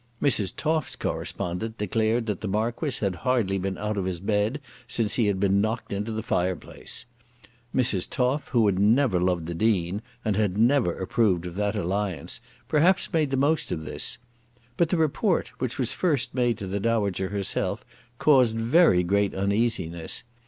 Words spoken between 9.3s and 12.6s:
the Dean and had never approved of that alliance,